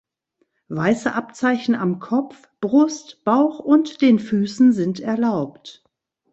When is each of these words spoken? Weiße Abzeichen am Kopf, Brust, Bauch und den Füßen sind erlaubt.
Weiße 0.69 1.13
Abzeichen 1.13 1.75
am 1.75 1.99
Kopf, 1.99 2.49
Brust, 2.59 3.23
Bauch 3.23 3.59
und 3.59 4.01
den 4.01 4.17
Füßen 4.17 4.73
sind 4.73 4.99
erlaubt. 4.99 5.83